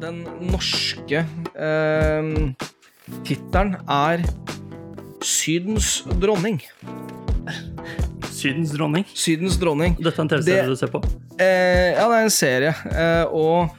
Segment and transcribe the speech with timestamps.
[0.00, 1.22] den norske
[1.56, 2.28] eh,
[3.26, 4.24] tittelen er
[5.26, 6.60] Sydens dronning.
[8.30, 9.06] Sydens dronning.
[9.16, 9.96] Sydens dronning.
[9.98, 11.00] Dette er en TV-serie Det- du ser på?
[11.40, 12.74] Eh, ja, det er en serie.
[12.92, 13.70] Eh, og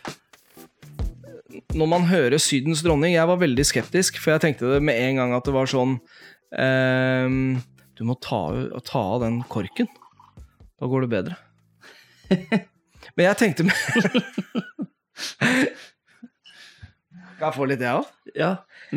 [1.78, 5.16] når man hører Sydens dronning Jeg var veldig skeptisk, for jeg tenkte det med en
[5.22, 6.00] gang at det var sånn
[6.52, 7.28] eh,
[7.96, 8.42] Du må ta,
[8.84, 9.88] ta av den korken.
[10.80, 11.36] Da går det bedre.
[13.16, 13.64] Men jeg tenkte
[17.38, 18.08] Skal jeg få litt, jeg òg?
[18.34, 18.48] Ja.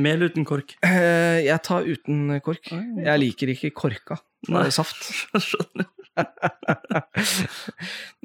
[0.00, 0.72] Med eller uten kork?
[0.86, 2.70] Eh, jeg tar uten kork.
[2.72, 4.16] Jeg liker ikke korka.
[4.48, 4.62] Nei.
[4.62, 4.70] Nei.
[4.72, 4.96] Saft.
[5.50, 5.90] Skjønner.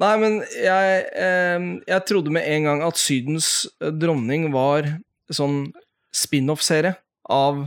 [0.02, 3.50] Nei, men jeg, eh, jeg trodde med en gang at Sydens
[4.00, 4.88] dronning var
[5.28, 5.66] sånn
[6.16, 6.96] spin-off-serie
[7.36, 7.66] av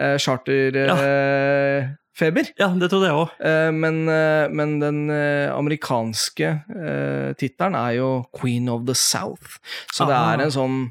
[0.00, 1.96] eh, Charterfeber.
[2.16, 2.48] Feber.
[2.56, 3.32] Ja, det trodde jeg òg.
[3.44, 9.58] Eh, men, eh, men den eh, amerikanske eh, tittelen er jo Queen of the South.
[9.92, 10.86] Så det er en sånn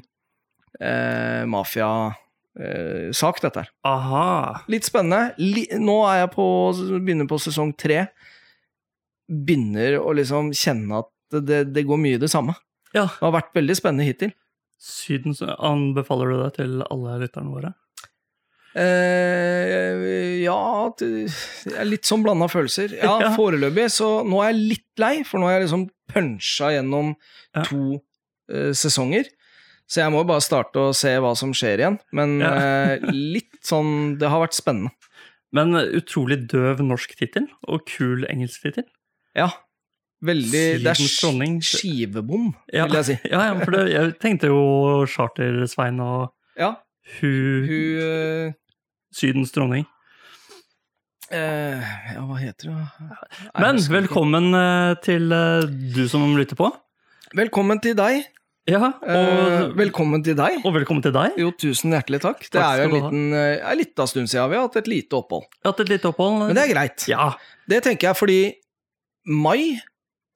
[0.80, 3.70] eh, mafiasak, dette her.
[3.84, 4.62] Aha.
[4.72, 5.34] Litt spennende.
[5.38, 6.46] Li nå er jeg på,
[7.00, 8.06] begynner på sesong tre.
[9.28, 11.10] Begynner å liksom kjenne at
[11.46, 12.54] det, det går mye det samme.
[12.94, 13.08] Ja.
[13.10, 14.30] Det har vært veldig spennende hittil.
[14.78, 17.72] Syden, Anbefaler du det til alle lytterne våre?
[18.76, 20.56] Eh, ja
[21.00, 21.08] det
[21.64, 22.92] det er Litt sånn blanda følelser.
[23.00, 23.30] Ja, Ja.
[23.36, 23.88] foreløpig.
[23.92, 27.14] Så nå er jeg litt lei, for nå har jeg liksom punsja gjennom
[27.56, 27.62] Ja.
[27.64, 28.02] to
[28.52, 29.26] eh, sesonger.
[29.86, 31.98] Så jeg må bare starte å se hva som skjer igjen.
[32.12, 32.54] Men Ja.
[32.54, 34.90] eh, litt sånn Det har vært spennende.
[35.52, 38.84] Men utrolig døv norsk tittel, og kul engelsk tittel.
[39.34, 39.50] Ja.
[40.24, 42.86] Veldig Det er skivebom, Ja.
[42.86, 43.18] vil jeg si.
[43.30, 46.74] Ja, ja, for det, jeg tenkte jo Charter-Svein og Ja,
[47.20, 48.52] hun, hu uh,
[49.12, 49.86] Sydens dronning.
[51.30, 51.82] Uh,
[52.14, 52.86] Ja, hva heter hun?
[53.58, 54.52] Men velkommen
[55.02, 56.70] til uh, du som lytter på.
[57.36, 58.24] Velkommen til deg.
[58.66, 60.56] Ja, Eh, velkommen til deg.
[60.66, 61.36] og velkommen til deg.
[61.38, 62.40] Jo, tusen hjertelig takk.
[62.40, 64.88] Det Takk er jo en liten, eh, en liten stund siden vi har hatt et
[64.88, 65.44] lite opphold.
[65.64, 66.46] Hatt et lite opphold.
[66.48, 67.06] Men det er greit.
[67.08, 67.34] Ja,
[67.68, 68.54] Det tenker jeg fordi
[69.28, 69.78] mai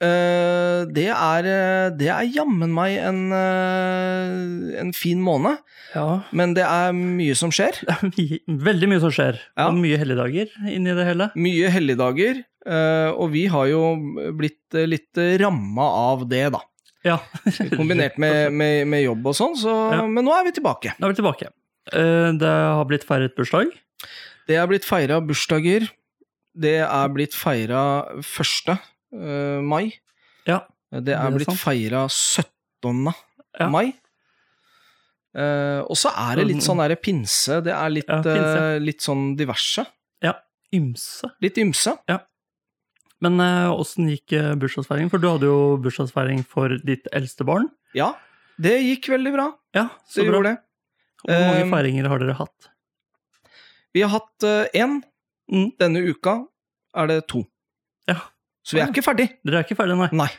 [0.02, 5.58] eh, det er, eh, det er jammen meg en, eh, en fin måned.
[5.94, 6.22] ja.
[6.32, 7.72] Men det er mye som skjer.
[7.84, 9.68] Det er mye- veldig mye som skjer, Ja.
[9.68, 11.30] og mye helligdager inni det hele.
[11.36, 12.44] Mye helligdager.
[12.66, 13.97] eh, og vi har jo
[14.36, 16.60] blitt litt ramma av det, da.
[17.06, 17.18] Ja.
[17.78, 20.02] Kombinert med, med, med jobb og sånn, så, Ja.
[20.06, 20.92] men nå er vi tilbake.
[21.00, 21.48] Nå er vi tilbake.
[21.92, 23.70] Eh, Det har blitt feiret bursdag.
[24.46, 25.88] Det er blitt feira bursdager.
[26.60, 27.80] Det er blitt feira
[28.20, 28.76] 1.
[29.14, 29.92] eh, mai.
[30.46, 30.60] Ja,
[30.92, 33.14] Det det er er blitt feira 17.
[33.60, 33.68] Ja.
[33.70, 33.94] mai.
[35.36, 37.60] Eh, og så er det litt sånn der, pinse.
[37.62, 38.80] Det er litt, Ja, pinse.
[38.82, 39.84] litt sånn diverse.
[40.22, 40.34] Ja,
[40.74, 41.30] ymse.
[41.40, 41.96] Litt ymse.
[43.20, 43.36] Men
[43.75, 45.10] åssen gikk eh, bursdagsfeiringen?
[45.12, 47.66] For du hadde jo bursdagsfeiring for ditt eldste barn.
[47.97, 48.14] Ja,
[48.60, 49.47] det gikk veldig bra.
[49.76, 50.38] Ja, så Det bra.
[50.41, 50.58] gjorde det.
[51.20, 52.69] Hvor mange Um, feiringer har dere hatt?
[53.92, 55.03] Vi har hatt én.
[55.53, 55.72] Mm.
[55.82, 56.47] Denne uka
[56.97, 57.42] er det to.
[58.09, 58.16] Ja.
[58.64, 59.26] Så vi er ikke ferdig.
[59.44, 60.09] Dere er ikke ferdige, nei?
[60.16, 60.30] Nei.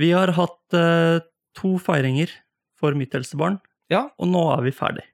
[0.00, 1.20] Vi har hatt uh,
[1.56, 2.28] to feiringer
[2.80, 3.58] for mitt eldste barn,
[3.92, 5.04] Ja, og nå er vi ferdig.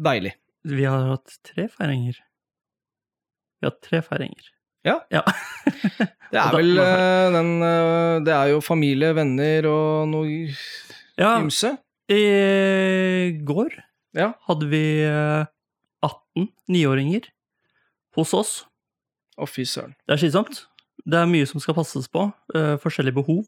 [0.00, 0.32] deilig.
[0.64, 2.16] Vi har hatt tre feiringer.
[3.60, 4.50] Vi har hatt tre feiringer.
[4.86, 5.00] Ja.
[5.12, 5.24] ja.
[6.30, 10.52] Det er vel eh, den eh, Det er jo familie, venner og noe
[11.20, 11.74] ja ymse.
[12.10, 13.74] I går
[14.16, 14.32] Ja.
[14.46, 15.44] hadde vi eh,
[16.06, 17.28] 18 niåringer
[18.16, 18.52] hos oss.
[19.36, 19.94] Å, fy søren.
[20.06, 20.64] Det er slitsomt.
[21.06, 22.26] Det er mye som skal passes på.
[22.54, 23.44] Uh, forskjellige behov.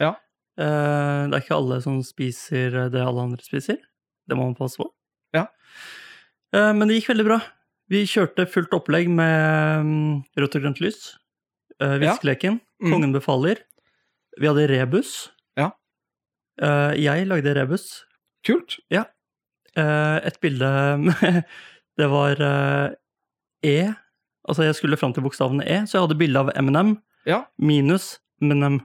[0.00, 0.14] Ja.
[0.60, 3.78] Uh, det er ikke alle som spiser det alle andre spiser.
[4.28, 4.88] Det må man passe på.
[5.36, 5.46] Ja.
[6.54, 7.40] Uh, men det gikk veldig bra.
[7.90, 11.16] Vi kjørte fullt opplegg med mm, rødt og grønt lys.
[11.80, 12.66] viskeleken, Ja.
[12.86, 12.92] Mm.
[12.94, 13.58] Kongen befaler.
[14.40, 15.30] Vi hadde rebus.
[15.58, 15.70] Ja.
[16.62, 18.04] Eh, jeg lagde rebus.
[18.46, 18.78] Kult.
[18.90, 19.04] Ja.
[19.76, 21.44] et bilde med
[22.00, 22.94] Det var eh,
[23.64, 23.92] E.
[24.48, 26.94] Altså, jeg skulle fram til bokstavene E, så jeg hadde bilde av M&M
[27.26, 27.42] Ja.
[27.58, 28.80] minus M&M.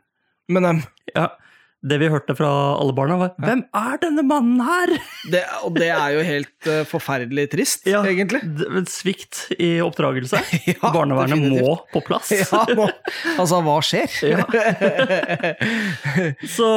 [1.15, 1.29] Ja.
[1.85, 2.49] Det vi hørte fra
[2.81, 4.95] alle barna, var 'Hvem er denne mannen her?'
[5.33, 8.01] det, og det er jo helt uh, forferdelig trist, Ja.
[8.03, 8.41] egentlig.
[8.65, 10.41] En Svikt i oppdragelse.
[10.71, 11.61] Ja, Barnevernet definitivt.
[11.61, 12.31] må på plass.
[12.51, 12.89] Ja, må.
[13.37, 14.09] altså, hva skjer?
[16.47, 16.69] Så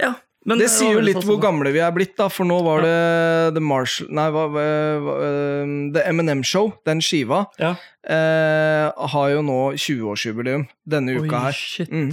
[0.00, 0.14] ja.
[0.46, 2.82] Men det sier jo litt hvor sånn- gamle vi er blitt, da, for nå var
[2.84, 4.64] det The Marshall Nei, hva, hva,
[5.00, 7.70] hva, eh, The M&M Show, den skiva, Ja.
[8.04, 11.52] eh, har jo nå 20-årsjubileum denne uka Oi, her.
[11.56, 11.88] shit.
[11.90, 12.12] Mm.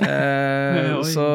[0.00, 1.28] Eh, så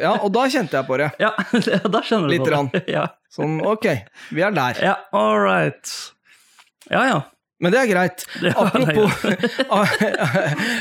[0.00, 1.10] Ja, og da kjente jeg på det.
[1.22, 1.32] Ja,
[1.94, 2.72] da skjønner du Litt rann.
[2.96, 3.08] Ja.
[3.34, 3.86] Sånn, ok,
[4.34, 4.78] vi er der.
[4.82, 5.94] ja, all right.
[6.90, 7.22] Ja, ja.
[7.62, 8.24] Men det er greit.
[8.42, 9.12] Ja, Apropos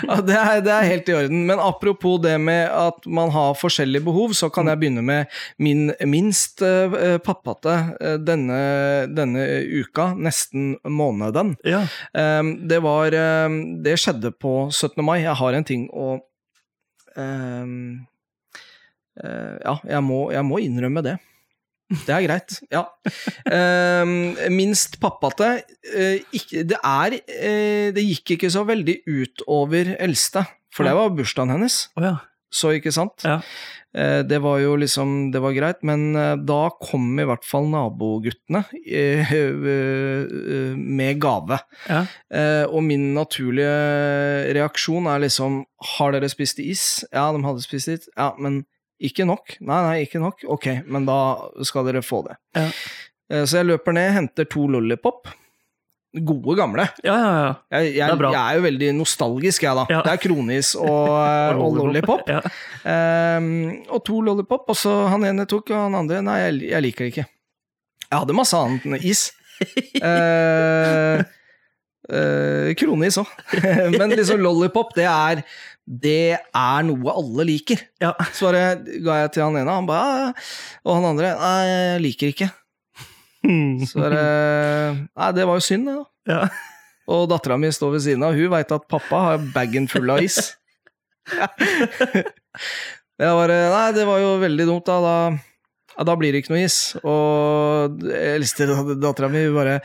[0.04, 1.46] Ja, det, er, det er helt i orden.
[1.48, 5.32] Men apropos det med at man har forskjellige behov, så kan jeg begynne med
[5.64, 8.60] min minst uh, pappate uh, denne,
[9.16, 9.46] denne
[9.86, 11.56] uka, nesten måneden.
[11.64, 11.86] Ja.
[12.12, 13.16] Um, det var
[13.48, 15.00] um, Det skjedde på 17.
[15.06, 15.22] mai.
[15.24, 16.18] Jeg har en ting å
[19.14, 21.18] Ja, jeg må, jeg må innrømme det.
[21.94, 22.84] Det er greit, ja.
[23.46, 29.94] Uh, minst pappate uh, ikke, det, er, uh, det gikk ikke så veldig ut over
[30.00, 31.84] eldste, for det var bursdagen hennes.
[31.98, 32.16] Oh, ja.
[32.54, 33.24] Så ikke sant?
[33.26, 33.40] Ja.
[33.94, 36.14] Uh, det var jo liksom Det var greit, men
[36.48, 38.64] da kom i hvert fall naboguttene
[40.78, 41.60] med gave.
[41.90, 42.04] ja.
[42.70, 45.62] og min naturlige reaksjon er liksom
[45.98, 47.04] Har dere spist is?
[47.14, 48.10] Ja, de hadde spist is.
[48.18, 48.64] Ja, men
[49.04, 49.58] ikke nok?
[49.60, 50.46] Nei, nei, ikke nok?
[50.48, 51.18] Ok, men da
[51.68, 52.38] skal dere få det.
[52.56, 52.70] Ja.
[53.30, 55.28] Eh, Så jeg løper ned, henter to lollipop.
[56.14, 56.84] Gode, gamle.
[57.02, 57.54] Ja, ja, ja.
[57.74, 59.86] Jeg, jeg, er jeg er jo veldig nostalgisk, jeg, da.
[59.90, 60.02] Ja.
[60.06, 61.10] Det er kronis og,
[61.66, 62.30] og lollipop.
[62.30, 62.42] Ja.
[63.40, 63.48] um,
[63.90, 67.08] og to lollipop, og så han ene tok, og han andre Nei, jeg, jeg liker
[67.08, 67.26] det ikke.
[68.12, 69.26] Jeg hadde masse annet enn is.
[70.06, 71.26] uh,
[72.14, 73.34] uh, kronis òg.
[73.98, 75.42] Men liksom lollipop, det er
[75.84, 77.82] det er noe alle liker.
[78.00, 78.14] Ja.
[78.32, 80.52] Så bare ga jeg til han ene, han bare «Ja, ja».
[80.86, 82.54] Og han andre Nei, jeg liker ikke.
[83.90, 84.26] Så det,
[85.20, 86.06] Nei, det var jo synd, det, da.
[86.34, 86.44] ja.
[87.12, 90.22] Og dattera mi står ved siden av, hun veit at pappa har bagen full av
[90.24, 90.38] is.
[93.20, 94.96] Jeg bare Nei, det var jo veldig dumt, da.
[95.04, 95.16] Da,
[95.94, 96.78] ja, da blir det ikke noe is.
[97.04, 98.70] Og eldste
[99.04, 99.76] dattera mi, bare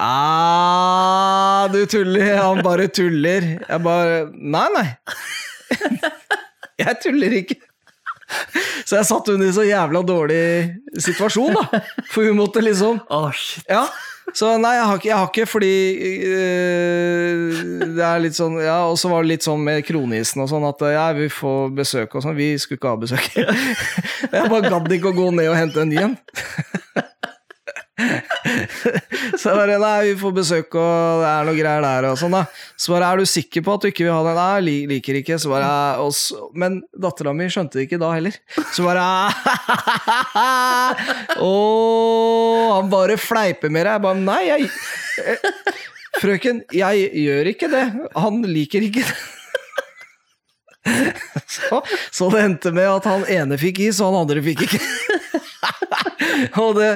[0.00, 2.36] ah, Du tuller.
[2.38, 3.42] Han bare tuller.
[3.66, 4.88] Jeg bare Nei, nei.
[6.82, 7.58] Jeg tuller ikke.
[8.88, 10.42] Så jeg satt henne i så jævla dårlig
[11.00, 11.82] situasjon, da.
[12.10, 13.64] For hun måtte liksom oh, shit.
[13.70, 13.84] ja,
[14.34, 15.72] så nei, jeg har ikke, jeg har ikke fordi
[16.30, 17.62] øh,
[17.96, 20.66] Det er litt sånn Ja, og så var det litt sånn med kronisen og sånn
[20.68, 22.38] at ja, vi får besøk og sånn.
[22.38, 23.26] Vi skulle ikke ha besøk.
[24.32, 26.16] Jeg bare gadd ikke å gå ned og hente en ny en.
[29.40, 32.40] Så bare Nei, vi får besøk og det er noe greier der og sånn, da.
[32.80, 34.38] Så bare Er du sikker på at du ikke vil ha den?
[34.40, 35.36] Nei, li- liker ikke.
[35.42, 35.70] Så bare
[36.02, 38.34] og så, Men dattera mi skjønte det ikke da heller.
[38.74, 39.06] Så bare
[41.42, 41.44] Å,
[42.78, 43.92] han bare fleiper med deg.
[43.94, 44.60] Jeg bare Nei, jeg
[45.22, 45.38] eh,
[46.22, 47.84] Frøken, jeg gjør ikke det.
[48.20, 49.16] Han liker ikke det.
[51.52, 51.78] Så,
[52.10, 54.80] så det endte med at han ene fikk is, og han andre fikk ikke.
[56.64, 56.90] Og det,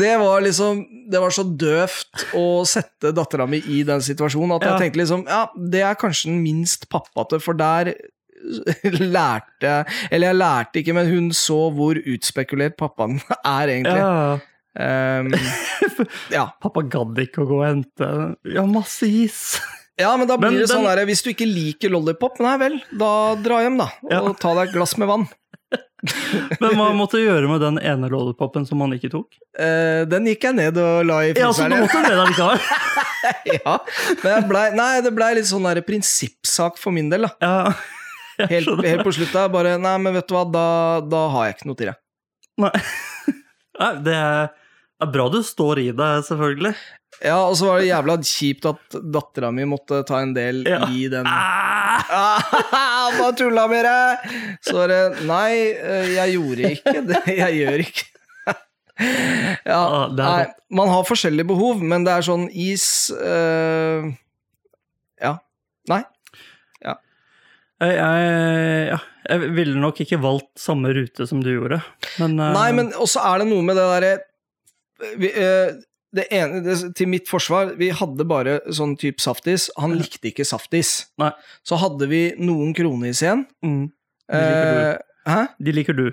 [0.00, 4.62] det var liksom Det var så døvt å sette dattera mi i den situasjonen at
[4.66, 4.74] Ja.
[4.76, 7.94] jeg tenkte liksom Ja, det er kanskje den minst pappate, for der
[9.18, 9.72] lærte
[10.10, 13.98] Eller jeg lærte ikke, men hun så hvor utspekulert pappaen er, egentlig.
[13.98, 14.38] Ja.
[14.78, 15.32] Um,
[16.30, 16.44] ja.
[16.62, 18.08] Pappa gadd ikke å gå og hente
[18.54, 19.40] Ja, masse is.
[19.98, 22.54] ja, men da blir Men det sånn den- der, Hvis du ikke liker lollipop, nei
[22.62, 23.10] vel, da
[23.42, 23.88] dra hjem, da.
[24.06, 24.32] Og Ja.
[24.38, 25.26] ta deg et glass med vann.
[26.62, 29.38] Men hva måtte du gjøre med den ene lollipopen som han ikke tok?
[29.58, 31.82] Eh, den gikk jeg ned og la i Ja, så du fryseren.
[31.82, 32.60] måtte det allikevel?
[33.58, 33.74] ja,
[34.22, 37.34] men ble, nei, det blei litt sånn der prinsippsak for min del, da.
[37.42, 37.72] Ja.
[38.52, 39.48] Helt, helt på slutta.
[39.50, 40.66] Bare Nei, men vet du hva, da,
[41.02, 41.96] da har jeg ikke noe til deg.
[42.62, 42.70] Nei.
[43.80, 44.52] Nei, det er,
[44.98, 46.72] det er bra du står i det, selvfølgelig.
[47.24, 50.80] Ja, og så var det jævla kjipt at dattera mi måtte ta en del Ja.
[50.90, 52.02] i den Ah!
[52.12, 54.28] ah, Bare tulla med deg!
[54.62, 57.22] Så var det Nei, eh, jeg gjorde ikke det.
[57.40, 58.04] Jeg gjør ikke
[59.66, 64.06] Ja, Ah, Ja, nei, man har forskjellige behov, men det er sånn is eh,
[65.22, 65.36] Ja.
[65.90, 66.02] Nei.
[67.78, 68.22] Jeg, jeg,
[68.90, 68.96] ja,
[69.30, 71.76] jeg ville nok ikke valgt samme rute som du gjorde,
[72.18, 74.10] men eh, Nei, men også er det noe med det derre
[75.18, 75.72] vi, eh,
[76.16, 79.68] det ene, det, Til mitt forsvar, vi hadde bare sånn type saftis.
[79.76, 81.06] Han likte ikke saftis.
[81.20, 81.30] Nei.
[81.66, 83.46] Så hadde vi noen kronis igjen.
[83.64, 83.84] mm,
[84.32, 84.80] De liker du.
[84.88, 85.42] Eh, hæ?
[85.60, 86.06] De liker du.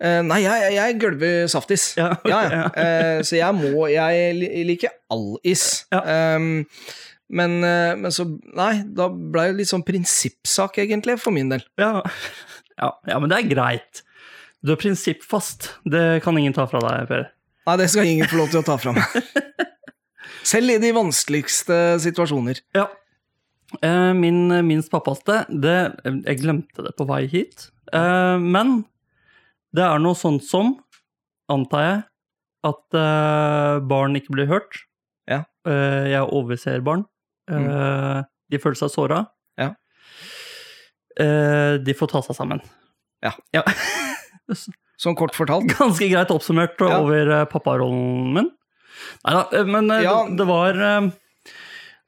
[0.00, 1.94] Eh, nei, jeg, jeg- gølver saftis.
[1.98, 2.64] Ja, okay, Ja, ja.
[2.74, 5.86] Eh, så jeg må Jeg liker all is.
[5.92, 6.02] Ja.
[6.02, 6.66] Ehm,
[7.30, 11.62] men, eh, men så Nei, da ble det litt sånn prinsippsak, egentlig, for min del.
[11.78, 12.02] Ja.
[12.78, 14.02] Ja, ja, men det er greit.
[14.62, 15.72] Du er prinsippfast.
[15.86, 17.26] Det kan ingen ta fra deg, Per.
[17.68, 19.16] Nei, det skal ingen få lov til å ta fra meg.
[20.48, 22.62] Selv i de vanskeligste situasjoner.
[22.76, 22.86] Ja.
[23.84, 25.74] Eh, Min minst pappaste, det,
[26.06, 27.66] jeg glemte det på vei hit.
[27.92, 28.78] Eh, Men
[29.76, 30.78] det er noe sånt som,
[31.52, 31.98] antar jeg,
[32.72, 34.80] at eh, barn ikke blir hørt.
[35.28, 35.42] Ja.
[35.68, 37.04] Jeg overser barn.
[37.52, 39.26] Eh, De føler seg såra.
[39.60, 39.74] Ja.
[41.18, 42.62] De får ta seg sammen.
[43.20, 43.34] Ja.
[43.52, 43.64] ja.
[44.98, 45.70] Sånn kort fortalt.
[45.78, 46.98] Ganske greit oppsummert Ja.
[47.00, 48.50] over eh, papparollen min.
[49.24, 50.24] Nei da, men eh, Ja.
[50.26, 50.74] det, det var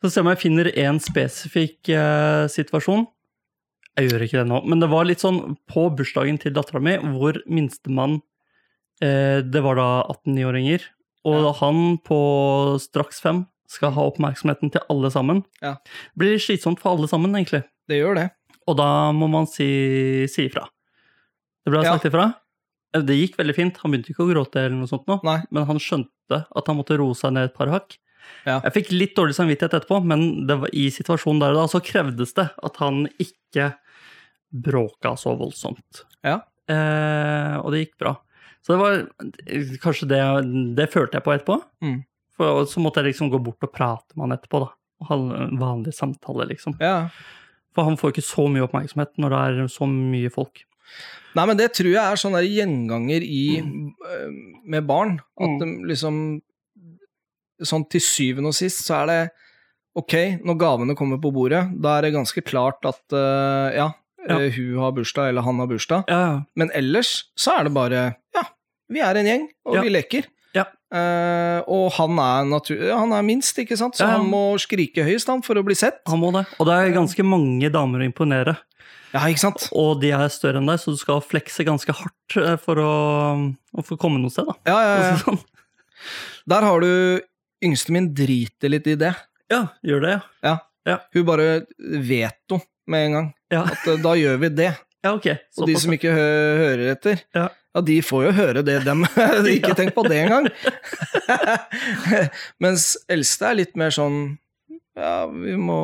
[0.01, 3.07] Så Så jeg om jeg finner én spesifikk eh, situasjon.
[3.99, 6.95] Jeg gjør ikke det nå, men det var litt sånn på bursdagen til dattera mi,
[7.19, 8.21] hvor minstemann
[9.03, 10.81] eh, Det var da 18-9-åringer,
[11.29, 11.53] og Ja.
[11.61, 12.21] han på
[12.81, 15.45] straks fem skal ha oppmerksomheten til alle sammen.
[15.63, 15.75] Ja.
[15.85, 17.63] Det blir slitsomt for alle sammen, egentlig.
[17.89, 18.31] Det gjør det.
[18.67, 20.65] Og da må man si, si ifra.
[21.65, 21.93] Det ble Ja.
[21.99, 22.35] sagt ifra.
[22.95, 23.77] Eh, Det gikk veldig fint.
[23.83, 25.41] Han begynte ikke å gråte, eller noe sånt nå, Nei.
[25.51, 27.99] men han skjønte at han måtte roe seg ned et par hakk.
[28.47, 28.61] Ja.
[28.67, 31.81] Jeg fikk litt dårlig samvittighet etterpå, men det var, i situasjonen der og da så
[31.83, 33.73] krevdes det at han ikke
[34.51, 36.05] bråka så voldsomt.
[36.27, 36.41] Ja.
[36.71, 38.15] Eh, og det gikk bra.
[38.63, 38.99] Så det var
[39.81, 40.21] kanskje det
[40.77, 41.57] Det følte jeg på etterpå.
[41.83, 42.01] Mm.
[42.37, 44.71] For så måtte jeg liksom gå bort og prate med han etterpå, da.
[45.09, 46.77] Ha en vanlig samtale, liksom.
[46.81, 47.09] Ja.
[47.75, 50.65] For han får ikke så mye oppmerksomhet når det er så mye folk.
[51.39, 54.65] Nei, men det tror jeg er sånn gjenganger i mm.
[54.67, 55.21] med barn.
[55.39, 55.59] At Mm.
[55.61, 56.17] de liksom
[57.61, 59.31] Sånn til syvende og sist så er det
[60.01, 60.15] ok,
[60.49, 63.91] når gavene kommer på bordet, da er det ganske klart at uh, ja,
[64.27, 64.39] Ja.
[64.39, 66.05] øh, hun har bursdag, eller han har bursdag.
[66.09, 66.43] Ja, ja.
[66.57, 68.01] Men ellers så er det bare
[68.35, 68.43] ja,
[68.89, 69.83] vi er en gjeng, og Ja.
[69.83, 70.25] vi leker.
[70.55, 70.65] Ja.
[70.91, 75.43] Eh, og han er, han er minst, ikke sant, så han må skrike høyest han
[75.43, 76.01] for å bli sett.
[76.09, 76.47] Han må det.
[76.59, 78.57] Og det er ganske mange damer å imponere.
[79.13, 79.65] Ja, ikke sant?
[79.75, 82.91] Og de er større enn deg, så du skal flekse ganske hardt eh, for å,
[83.75, 84.55] å få komme noe sted, da.
[84.71, 85.17] Ja, ja, ja.
[85.25, 85.41] Sånn.
[86.49, 86.93] Der har du
[87.61, 89.11] Yngste min driter litt i det.
[89.53, 90.15] ja, gjør det,
[90.47, 90.55] ja.
[90.89, 90.95] ja.
[91.13, 91.49] Hun bare
[92.09, 92.57] veto
[92.89, 93.27] med en gang.
[93.53, 94.71] Ja, At eh, da gjør vi det.
[95.05, 95.27] ja ok.
[95.61, 96.23] Og de som ikke hø
[96.63, 97.49] hører etter, Ja.
[97.77, 99.05] ja, de får jo høre det, dem.
[99.59, 99.77] ikke Ja.
[99.83, 100.49] tenk på det engang.
[102.63, 104.23] Mens eldste er litt mer sånn
[104.97, 105.77] Ja, vi må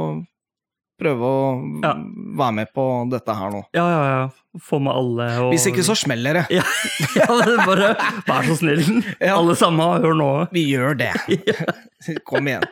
[1.00, 1.40] prøve å
[1.84, 1.92] Ja.
[2.40, 3.62] være med på dette her nå.
[3.76, 4.60] Ja, ja, ja.
[4.62, 6.44] Få med alle og Hvis ikke, så smeller det.
[6.56, 6.62] Ja,
[7.20, 7.90] ja det bare
[8.26, 8.82] vær så snill.
[9.20, 9.36] Ja.
[9.36, 10.30] Alle sammen, hør nå.
[10.52, 11.12] Vi gjør det.
[12.28, 12.64] Kom igjen.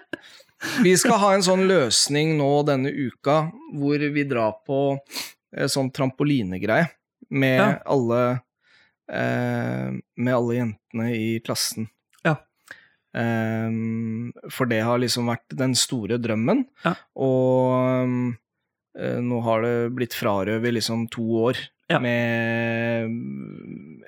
[0.81, 4.97] Vi skal ha en sånn løsning nå denne uka hvor vi drar på
[5.55, 6.89] en sånn trampolinegreie
[7.35, 8.21] med alle
[9.13, 11.91] eh, Med alle jentene i klassen.
[13.15, 16.95] Ehm, for det har liksom vært den store drømmen, Ja.
[17.17, 18.37] og um,
[18.95, 21.57] nå har det blitt frarøvet liksom to år
[21.91, 21.99] Ja.
[22.01, 23.11] med,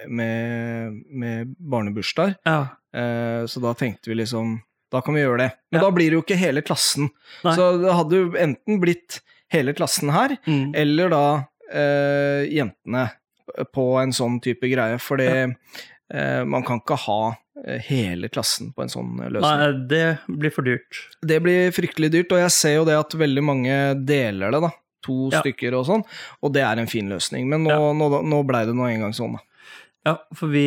[0.09, 2.37] med, med barnebursdager.
[2.47, 2.59] Ja.
[2.97, 4.61] Uh, så da tenkte vi liksom
[4.93, 5.49] Da kan vi gjøre det.
[5.75, 7.09] Men da blir det jo ikke hele klassen.
[7.45, 7.55] Nei.
[7.59, 9.19] Så det hadde jo enten blitt
[9.51, 10.71] hele klassen her, Mm.
[10.79, 11.25] eller da
[11.75, 13.09] uh, jentene
[13.75, 14.99] på en sånn type greie.
[15.03, 15.49] For eh,
[16.47, 17.35] man kan ikke ha
[17.89, 19.61] hele klassen på en sånn eh, løsning.
[19.63, 21.01] Nei, det blir for dyrt.
[21.25, 24.71] Det blir fryktelig dyrt, og jeg ser jo det at veldig mange deler det, da.
[25.07, 25.41] To Ja.
[25.41, 26.03] stykker og sånn,
[26.43, 27.47] og det er en fin løsning.
[27.49, 27.93] Men nå, Ja.
[27.95, 29.43] nå, nå blei det nå engang sånn, da.
[30.07, 30.63] Ja, for vi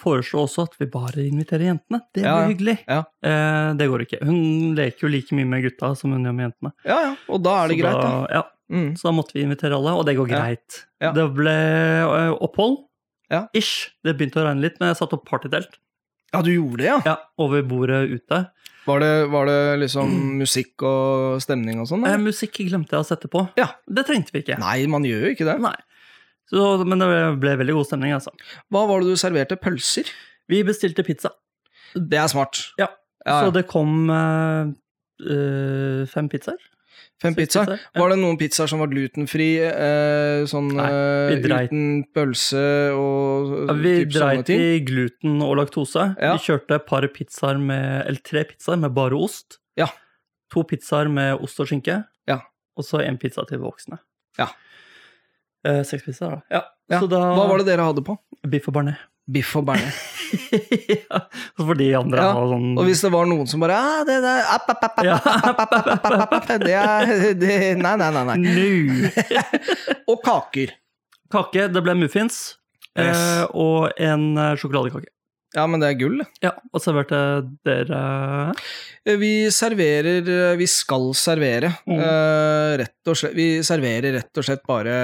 [0.00, 2.00] foreslår også at vi bare inviterer jentene.
[2.14, 2.78] Det blir Ja, hyggelig.
[2.88, 3.02] Ja.
[3.22, 4.22] Eh, det går ikke.
[4.24, 6.72] Hun leker jo like mye med gutta som hun gjør med jentene.
[6.86, 8.08] Ja ja, og da er det Så greit, da.
[8.08, 8.94] da, ja, Mm.
[8.96, 10.84] så da måtte vi invitere alle, og det går greit.
[11.00, 12.78] Det ble eh, opphold.
[13.30, 13.46] Ja.
[13.54, 13.90] Ish.
[14.04, 15.76] Det begynte å regne litt, men jeg satte opp partytelt.
[16.34, 16.98] Ja, du gjorde det, ja?
[17.06, 18.42] Ja, over bordet ute.
[18.86, 22.04] Var det, var det liksom musikk og stemning og sånn?
[22.06, 23.42] Eh, musikk glemte jeg å sette på.
[23.58, 23.72] Ja.
[23.90, 24.58] Det trengte vi ikke.
[24.62, 25.56] Nei, man gjør jo ikke det.
[25.64, 25.74] Nei.
[26.52, 27.08] Så, men det
[27.42, 28.30] ble, veldig god stemning, altså.
[28.70, 29.58] Hva var det du serverte?
[29.58, 30.10] Pølser?
[30.50, 31.32] Vi bestilte pizza.
[31.96, 32.62] Det er smart.
[32.78, 32.92] Ja.
[33.26, 34.68] Ja, Så det kom eh,
[35.26, 36.60] eh, fem pizzaer.
[37.22, 37.62] Fem pizza.
[37.64, 37.76] ja.
[37.96, 43.76] Var det noen pizzaer som var glutenfri, eh, sånn Nei, eh, uten pølse og Ja,
[43.80, 46.10] vi typ dreit i gluten og laktose.
[46.20, 46.34] Ja.
[46.36, 49.58] Vi kjørte par pizzaer med, eller tre pizzaer med bare ost.
[49.80, 49.88] Ja.
[50.52, 52.02] To pizzaer med ost og skinke.
[52.28, 52.40] Ja.
[52.76, 53.98] Og så en pizza til voksne.
[54.38, 54.50] Ja.
[55.64, 56.42] Eh, seks pizzaer, da.
[56.90, 57.00] Ja.
[57.00, 58.18] Da Hva var det dere hadde på?
[58.46, 59.00] Biff og bearnés.
[59.26, 59.96] Biff og bearnés.
[60.92, 61.20] ja.
[61.58, 64.34] For de andre Ja, har sånn Og hvis det var noen som bare det, det
[64.54, 65.16] app, app, app, Ja.
[66.62, 68.24] Det er det, Nei, nei, nei.
[68.30, 68.36] nei.
[68.44, 69.10] Nu!
[70.10, 70.76] Og kaker.
[71.32, 72.40] Kake, det ble muffins.
[72.96, 73.18] Yes.
[73.18, 75.10] Eh, og en eh, sjokoladekake.
[75.56, 76.20] Ja, men det er gull.
[76.44, 77.18] Ja, og serverte
[77.64, 78.00] dere
[79.20, 80.20] Vi serverer
[80.60, 81.96] Vi skal servere, Mm.
[82.02, 84.96] uh, rett og slett Vi serverer rett og slett bare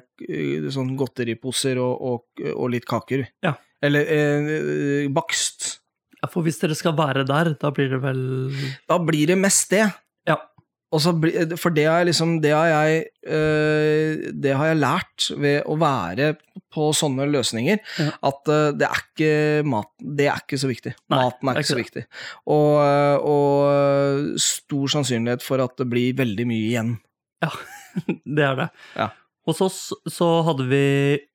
[0.00, 3.26] uh, sånn godteriposer og, og, og litt kaker.
[3.46, 3.54] Ja.
[3.84, 5.76] Eller uh, bakst.
[6.22, 8.22] Ja, for hvis dere skal være der, da blir det vel
[8.88, 9.84] Da blir det mest det.
[11.02, 11.12] Så
[11.60, 16.36] for det har liksom Det har jeg eh, Det har jeg lært ved å være
[16.76, 18.10] på sånne løsninger, Ja.
[18.28, 19.30] at eh, det er ikke
[19.64, 20.92] mat Det er ikke så viktig.
[21.12, 22.04] Nei, Maten er er ikke så ikke viktig.
[22.52, 26.96] Og, eh, og stor sannsynlighet for at det blir veldig mye igjen.
[27.44, 27.52] Ja,
[28.36, 28.68] Det er det.
[28.96, 29.08] Ja.
[29.46, 29.78] Hos oss
[30.10, 30.82] så hadde vi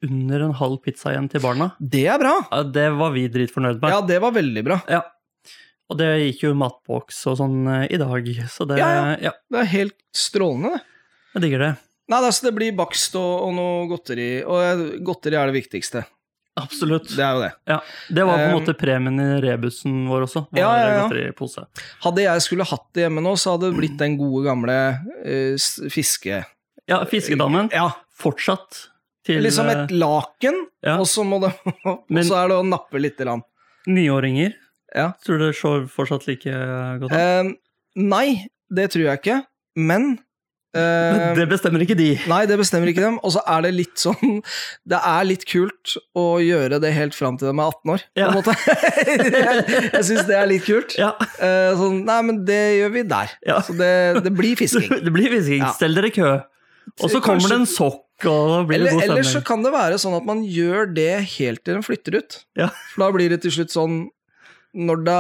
[0.04, 1.70] under en halv pizza igjen til barna.
[1.80, 2.34] Det er bra!
[2.52, 3.90] Ja, Det var vi dritfornøyd med.
[3.94, 4.82] Ja, det var veldig bra.
[4.92, 5.02] Ja.
[5.92, 9.16] Og det gikk jo matboks og sånn eh, i dag, så det Ja, ja.
[9.28, 10.86] ja, Det er helt strålende, det.
[11.36, 11.72] jeg digger det.
[12.12, 16.06] Nei, altså, det blir bakst og, og noe godteri, og eh, godteri er det viktigste.
[16.60, 17.08] Absolutt.
[17.16, 17.52] Det er jo det.
[17.72, 17.78] Ja,
[18.12, 20.46] Det var på en Um, måte premien i rebusen vår også.
[20.56, 21.66] Ja, ja, ja.
[22.04, 24.78] Hadde jeg skulle hatt det hjemme nå, så hadde det blitt den gode gamle
[25.24, 26.42] uh, fiske...
[26.90, 27.70] Ja, fiskedammen.
[27.72, 28.88] Ja, Fortsatt
[29.26, 30.98] til liksom et laken, ja.
[31.00, 31.54] og så må det
[31.86, 33.46] Og så er det å nappe lite grann.
[33.88, 34.58] niåringer.
[34.96, 35.12] Ja.
[35.24, 36.58] Tror du det slår fortsatt like
[37.02, 37.54] godt an?
[37.54, 37.54] Eh,
[38.02, 38.28] nei,
[38.72, 39.38] det tror jeg ikke,
[39.80, 40.14] men
[40.76, 42.10] eh, det bestemmer ikke de.
[42.32, 43.18] Nei, det bestemmer ikke dem.
[43.24, 44.40] Og så er det litt sånn
[44.92, 48.28] Det er litt kult å gjøre det helt fram til de er 18 år, på
[48.28, 48.56] en måte.
[49.08, 50.96] jeg jeg syns det er litt kult.
[51.00, 53.32] Ja, Eh, sånn, nei, men det gjør vi der.
[53.48, 53.60] Ja.
[53.66, 53.92] Så det,
[54.28, 54.92] det blir fisking.
[55.08, 55.64] det blir fisking.
[55.64, 55.72] Ja.
[55.74, 56.32] Stell dere i kø.
[57.02, 59.98] Og så kommer det en sokk, og da blir det Eller, så kan det være
[60.02, 62.38] sånn at man gjør det helt til de flytter ut.
[62.60, 62.68] Ja.
[62.92, 64.02] For da blir det til slutt sånn
[64.74, 65.16] Når, det,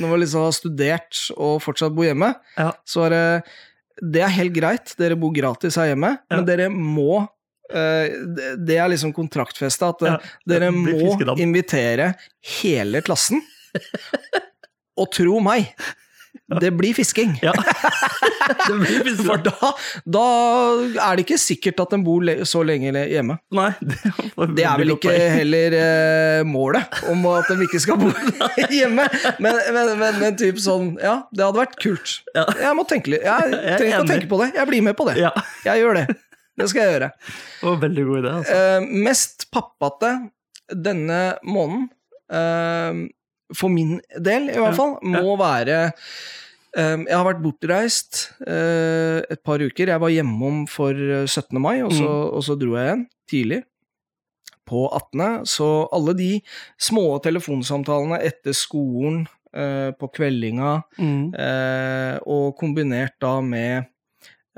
[0.00, 2.70] når man liksom har studert og fortsatt bor hjemme, Ja.
[2.88, 3.24] så er det
[4.12, 6.36] Det er helt greit, dere bor gratis her hjemme, Ja.
[6.36, 7.22] men dere må
[7.72, 8.08] eh,
[8.62, 12.14] det- er liksom kontraktfesta at eh, Ja, dere må invitere
[12.60, 13.40] hele klassen.
[14.96, 15.72] Og tro meg,
[16.60, 17.32] det blir fisking.
[17.42, 17.52] Ja.
[18.68, 19.26] det blir fisking.
[19.26, 19.70] For da,
[20.06, 20.26] da
[21.08, 23.38] er det ikke sikkert at den bor så lenge hjemme.
[23.56, 23.98] Nei, det,
[24.58, 28.12] Det er vel ikke heller eh, målet, om at de ikke skal bo
[28.78, 29.08] hjemme.
[29.42, 32.20] Men, men, men, men typ sånn Ja, det hadde vært kult.
[32.36, 32.46] Ja.
[32.62, 33.26] Jeg må tenke litt.
[33.26, 34.52] Jeg er trenger ikke å tenke på det.
[34.60, 35.18] Jeg blir med på det.
[35.24, 35.34] Ja,
[35.66, 36.06] Jeg gjør det.
[36.56, 37.10] Det skal jeg gjøre.
[37.18, 38.30] det var en veldig god idé.
[38.38, 38.54] Altså.
[38.56, 40.12] Eh, mest pappate
[40.86, 41.88] denne måneden,
[42.32, 43.02] eh,
[43.54, 45.92] for min del i hvert fall, må være
[46.76, 49.86] eh, Jeg har vært bortreist eh, et par uker.
[49.94, 51.60] Jeg var hjemom for eh, 17.
[51.62, 52.34] mai, og så, Mm.
[52.36, 53.62] og så dro jeg igjen tidlig.
[54.66, 56.30] På 18., så alle de
[56.78, 61.30] små telefonsamtalene etter skolen, eh, på kveldinga, Mm.
[61.38, 63.86] Eh, og kombinert da med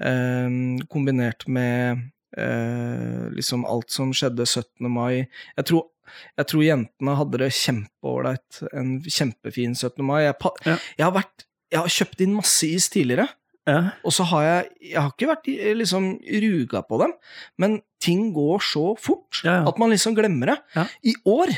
[0.00, 0.48] eh,
[0.88, 1.98] Kombinert med
[2.38, 4.88] eh, liksom alt som skjedde 17.
[4.90, 5.26] mai.
[5.56, 5.88] Jeg tror,
[6.38, 8.62] jeg tror jentene hadde det kjempeålreit.
[8.72, 10.04] En kjempefin 17.
[10.04, 10.22] mai.
[10.24, 10.34] Jeg,
[10.66, 10.76] Ja.
[10.98, 13.28] jeg, har vært, jeg har kjøpt inn masse is tidligere,
[13.68, 13.90] Ja.
[14.04, 17.12] og så har jeg Jeg har ikke vært liksom ruga på dem,
[17.58, 20.86] men ting går så fort Ja, at man liksom glemmer det.
[21.04, 21.48] I år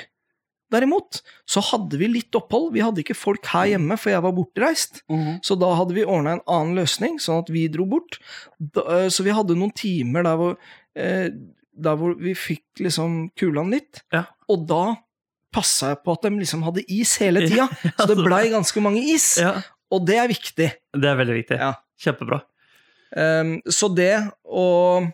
[0.70, 1.20] Derimot
[1.50, 2.68] så hadde vi litt opphold.
[2.72, 5.00] Vi hadde ikke folk her hjemme, for jeg var bortreist.
[5.10, 5.40] Mhm.
[5.42, 8.20] Så da hadde vi ordna en annen løsning, sånn at vi dro bort.
[8.60, 10.56] Da, eh, så vi hadde noen timer der hvor,
[10.94, 11.30] eh,
[11.82, 14.02] der hvor vi fikk liksom kulene litt.
[14.14, 14.24] Ja.
[14.50, 14.82] Og da
[15.54, 17.66] passa jeg på at de liksom hadde is hele tida.
[17.98, 19.32] Så det så- blei ganske mange is.
[19.42, 19.56] ja.
[19.90, 20.66] Og det er viktig.
[20.94, 21.56] Det er veldig viktig.
[21.58, 21.72] Ja.
[21.98, 22.36] Kjempebra.
[23.10, 24.12] Um, så det
[24.46, 25.08] og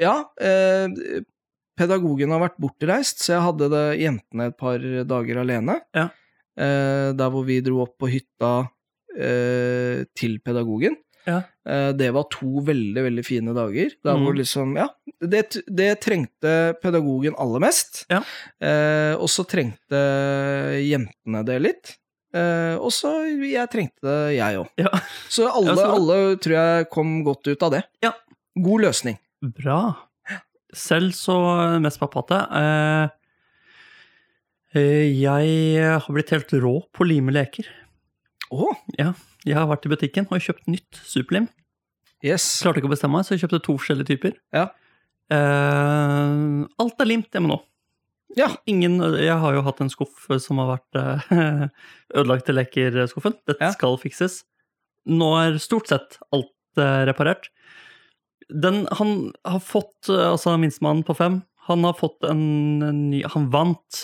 [0.00, 0.88] Ja, eh,
[1.78, 5.76] pedagogen har vært bortreist, så jeg hadde det jentene et par dager alene.
[5.94, 6.08] Ja.
[6.58, 8.50] Eh, der hvor vi dro opp på hytta
[9.14, 10.96] eh, til pedagogen.
[11.26, 11.42] Ja.
[11.68, 13.90] Eh, det var to veldig, veldig fine dager.
[14.04, 14.38] Der hvor Mhm.
[14.40, 14.88] liksom Ja,
[15.20, 18.06] det, det trengte pedagogen aller mest.
[18.10, 18.22] Ja.
[18.60, 20.00] Eh, og så trengte
[20.80, 21.96] jentene det litt.
[22.32, 24.68] Eh, og så jeg trengte det, jeg òg.
[24.78, 24.88] Ja.
[25.28, 27.84] Så alle, så- alle tror jeg kom godt ut av det.
[28.02, 28.12] Ja.
[28.56, 29.18] God løsning.
[29.42, 29.96] Bra.
[30.72, 32.38] Selv så mest pappate.
[32.54, 33.08] Eh,
[34.74, 37.66] eh, jeg har blitt helt rå på å lime leker.
[38.52, 39.12] Å, Ja,
[39.46, 41.48] jeg har vært i butikken og kjøpt nytt superlim.
[42.22, 42.60] yes.
[42.62, 44.34] Klarte ikke å bestemme meg, så jeg kjøpte to forskjellige typer.
[44.52, 44.68] Ja.
[45.30, 47.58] Uh, alt er limt hjemme nå.
[48.38, 48.48] Ja.
[48.70, 51.64] Ingen, jeg har jo hatt en skuff som har vært uh,
[52.20, 53.34] ødelagt til lekerskuffen.
[53.48, 53.72] Dette Ja.
[53.74, 54.42] skal fikses.
[55.10, 57.48] Nå er stort sett alt uh, reparert.
[58.50, 61.36] Den, han har fått, eh, altså minstemann på fem,
[61.68, 63.98] han har fått en, en ny Han vant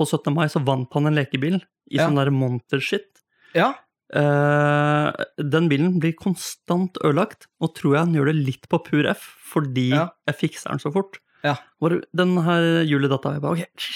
[0.00, 0.32] på 17.
[0.32, 2.06] mai, så vant han en lekebil i Ja.
[2.06, 3.20] sånn der monter-shit.
[3.52, 3.74] Ja.
[4.12, 9.06] Eh, den bilen blir konstant ødelagt, og tror jeg han gjør det litt på pur
[9.14, 9.22] F,
[9.54, 10.08] fordi Ja.
[10.28, 11.18] jeg fikser den så fort.
[11.42, 11.56] Ja.
[11.80, 13.86] Hvor den her juledata jeg bare, ok,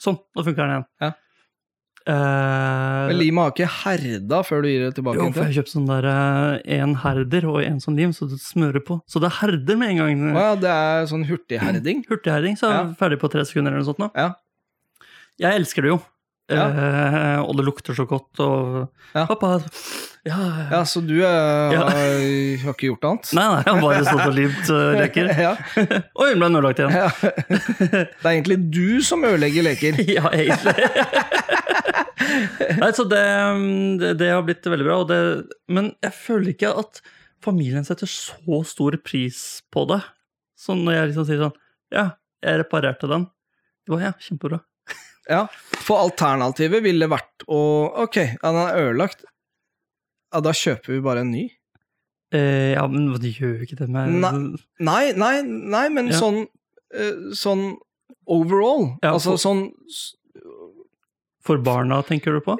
[0.00, 0.86] sånn, nå funker den igjen.
[1.02, 1.12] Ja.
[2.06, 5.56] Uh, Men limet har ikke herda før du gir det tilbake jo, for jeg jeg
[5.58, 9.00] kjøpt sånn der eh, en herder og en sånn lim, så du smører på.
[9.10, 10.22] Så det herder med en gang.
[10.30, 12.04] Å ja, det er sånn hurtigherding?
[12.10, 12.84] Hurtigherding, så er Ja.
[13.00, 14.10] ferdig på tre sekunder eller noe sånt nå.
[14.14, 14.28] Ja.
[15.42, 15.98] Jeg elsker det jo.
[16.46, 16.66] Ja.
[16.70, 18.84] Eh, og det lukter så godt, og
[19.16, 19.24] Ja.
[19.26, 19.56] Pappa
[20.26, 20.36] Ja,
[20.70, 20.80] ja.
[20.86, 21.88] Så du eh, Ja.
[21.90, 23.32] har ikke gjort annet?
[23.34, 25.30] Nei, nei, jeg har bare stått og limt uh, leker.
[25.42, 25.52] ja.
[26.22, 26.94] Oi, den ble ødelagt igjen.
[27.90, 29.98] Det er egentlig du som ødelegger leker.
[30.06, 30.74] Ja, egentlig.
[32.80, 33.22] Nei, så det,
[34.02, 34.98] det, det har blitt veldig bra.
[35.08, 35.18] Det,
[35.72, 37.00] men jeg føler ikke at
[37.44, 40.00] familien setter så stor pris på det.
[40.58, 41.58] Så når jeg liksom sier sånn
[41.94, 42.06] Ja,
[42.42, 43.26] jeg reparerte den.
[43.86, 44.62] Det var ja, kjempebra.
[45.28, 45.46] Ja,
[45.82, 47.60] for alternativet ville vært å
[48.04, 49.24] Ok, den er ødelagt.
[50.32, 51.44] Ja, da kjøper vi bare en ny.
[52.34, 54.32] Eh, ja, men de gjør jo ikke det med Nei.
[54.82, 56.18] Nei, nei, nei, men Ja.
[56.20, 56.40] sånn
[56.94, 57.76] eh, Sånn
[58.26, 58.96] overall.
[59.02, 59.72] Ja, altså for- sånn
[61.46, 62.56] For barna, tenker du på?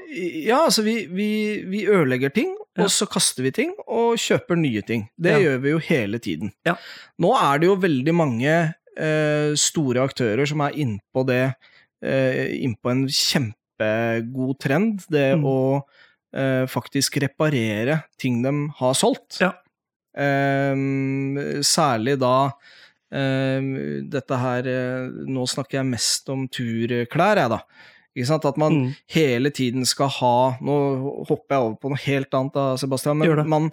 [0.46, 1.28] Ja, altså vi, vi,
[1.66, 2.84] vi ødelegger ting, Ja.
[2.84, 5.08] og så kaster vi ting, og kjøper nye ting.
[5.18, 5.38] Det Ja.
[5.42, 6.52] gjør vi jo hele tiden.
[6.64, 6.76] Ja.
[7.18, 11.54] Nå er det jo veldig mange eh, store aktører som er innpå det,
[12.02, 15.44] eh, innpå en kjempegod trend, det Mm.
[15.44, 15.82] å
[16.36, 19.38] eh, faktisk reparere ting de har solgt.
[19.40, 19.52] Ja.
[20.16, 20.74] Eh,
[21.64, 22.50] særlig da
[23.12, 23.60] eh,
[24.10, 24.62] dette her
[25.28, 27.60] Nå snakker jeg mest om turklær, jeg, da.
[28.48, 28.94] At man Mm.
[29.12, 33.48] hele tiden skal ha Nå hopper jeg over på noe helt annet, da, Sebastian, men
[33.48, 33.70] man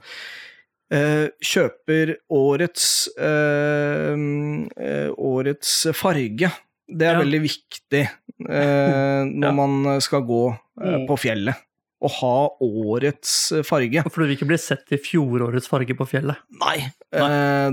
[0.92, 6.52] eh, kjøper årets eh, årets farge.
[6.94, 7.22] Det er Ja.
[7.24, 9.52] veldig viktig eh, når Ja.
[9.58, 11.08] man skal gå eh, Mm.
[11.10, 11.56] på fjellet.
[12.04, 14.02] Å ha årets farge.
[14.12, 16.36] For du vil ikke bli sett i fjorårets farge på fjellet.
[16.60, 16.92] Nei.
[17.16, 17.72] Eh,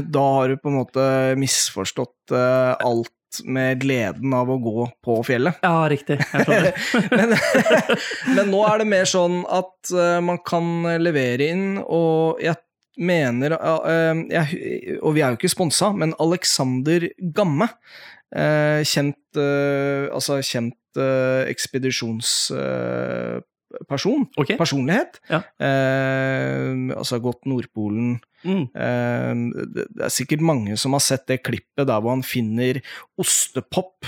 [0.16, 1.04] da har du på en måte
[1.38, 3.12] misforstått eh, alt
[3.46, 5.60] med gleden av å gå på fjellet.
[5.62, 6.16] Ja, riktig.
[6.18, 6.74] Jeg skjønner.
[7.14, 7.36] men,
[8.34, 12.58] men nå er det mer sånn at eh, man kan levere inn, og jeg
[12.98, 17.06] mener eh, jeg, Og vi er jo ikke sponsa, men Alexander
[17.38, 24.56] Gamme, eh, kjent eh, Altså kjent eh, ekspedisjonsperson, Okay.
[24.58, 25.42] personlighet, Ja.
[25.60, 28.70] eh, altså gått Nordpolen Mm.
[28.74, 29.34] Eh,
[29.68, 32.80] Det er sikkert mange som har sett det klippet der hvor han finner
[33.20, 34.06] ostepop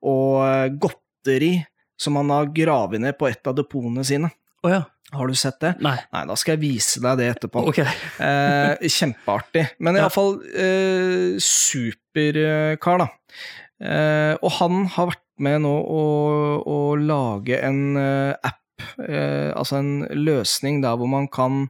[0.00, 1.66] og eh, godteri
[1.98, 4.30] som han har gravet ned på et av depotene sine.
[4.62, 4.84] Oh, ja.
[5.12, 5.74] Har du sett det?
[5.82, 5.98] Nei.
[6.12, 7.66] Nei, da skal jeg vise deg det etterpå.
[7.68, 7.84] Okay.
[8.22, 9.66] Eh, kjempeartig.
[9.80, 10.02] Men Ja.
[10.06, 13.08] iallfall eh, superkar, da.
[13.82, 16.02] Eh, og han har vært med nå å,
[16.62, 21.66] å lage en eh, app, eh, altså en løsning der hvor man kan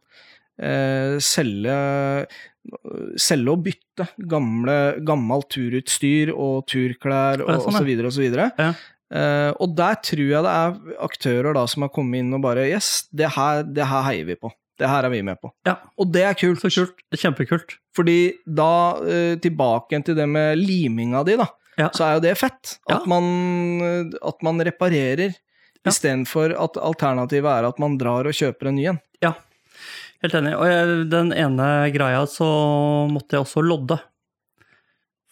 [0.61, 1.77] eh, selge
[3.18, 7.88] Selge og bytte gamle, gammelt turutstyr og turklær og sånn, osv.
[8.07, 8.44] og så videre.
[8.55, 8.68] Ja.
[9.12, 12.68] Uh, og der tror jeg det er aktører da som har kommet inn og bare
[12.70, 14.53] Yes, det her, det her heier vi på.
[14.81, 15.51] Det her er vi med på.
[15.68, 15.75] Ja.
[16.01, 16.62] Og det er kult.
[16.62, 17.03] Så kult.
[17.12, 17.77] Kjempekult.
[17.98, 18.70] Fordi da,
[19.03, 21.88] uh, tilbake til det med liminga di, da, Ja.
[21.94, 22.76] så er jo det fett.
[22.90, 25.32] At, man, at man reparerer,
[25.82, 25.90] Ja.
[25.90, 29.00] istedenfor at alternativet er at man drar og kjøper en ny en.
[29.24, 29.32] Ja.
[30.22, 30.52] Helt enig.
[30.54, 32.46] Og jeg, den ene greia så
[33.11, 33.96] måtte jeg også lodde.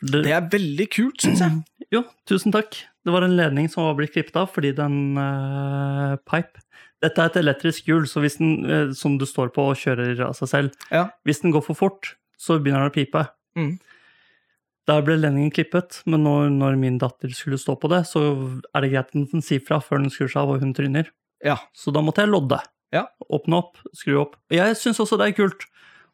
[0.01, 1.61] Det, Det er veldig kult, syns jeg.
[1.95, 2.77] Jo, tusen takk.
[3.05, 6.61] Det var en ledning som var blitt klippet av fordi den uh, pipe
[7.03, 10.19] Dette er et elektrisk hjul, så hvis den, eh, som du står på og kjører
[10.27, 11.07] av seg selv, Ja.
[11.25, 13.23] hvis den går for fort, så begynner den å pipe.
[13.57, 13.71] Mm.
[14.89, 18.23] Der ble ledningen klippet, men når, når min datter skulle stå på det, så
[18.73, 21.11] er det greit at den sier fra før den skrur seg av og hun tryner.
[21.45, 21.59] Ja.
[21.77, 22.59] Så da måtte jeg lodde.
[22.95, 23.05] Ja.
[23.31, 24.39] Åpne opp, skru opp.
[24.53, 25.67] Jeg syns også det er kult.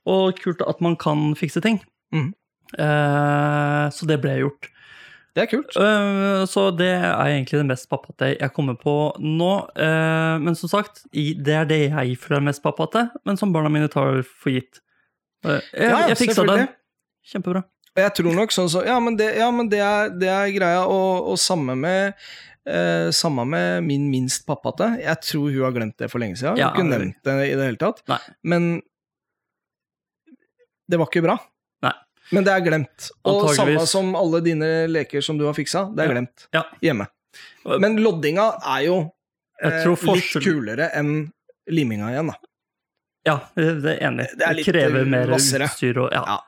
[0.06, 1.80] Og kult at man kan fikse ting.
[2.14, 2.30] Mm.
[2.78, 4.68] Eh, så det ble gjort.
[5.36, 5.76] Det er kult.
[5.76, 9.52] Eh, så det er egentlig det mest pappate jeg kommer på nå.
[9.76, 13.72] Eh, men som sagt, det er det jeg føler er mest pappate, men som barna
[13.72, 14.80] mine tar for gitt.
[15.44, 16.70] Eh, jeg, Ja, ja, jeg fiksa den.
[17.26, 17.66] Kjempebra.
[17.96, 20.50] Og jeg tror nok sånn så Ja, men det, ja, men det, er, det er
[20.52, 22.12] greia, og, og samme med
[22.68, 24.90] eh, samme med min minst pappate.
[25.00, 26.56] Jeg tror hun har glemt det for lenge siden.
[26.58, 28.02] Hun Ja, har ikke nevnt det i det hele tatt.
[28.12, 28.18] Nei.
[28.44, 28.68] Men
[30.88, 31.36] det var ikke bra.
[31.86, 31.92] Nei.
[32.34, 33.08] Men det er glemt.
[33.26, 36.14] Og samme som alle dine leker som du har fiksa, det er Ja.
[36.14, 36.62] glemt Ja.
[36.82, 37.06] hjemme.
[37.80, 39.12] Men loddinga er jo
[39.62, 41.32] eh, litt kulere enn
[41.68, 42.36] liminga igjen, da.
[43.26, 44.28] Ja, det er enig.
[44.38, 45.66] Det er litt, krever eh, mer vassere.
[45.66, 46.38] utstyr og ja.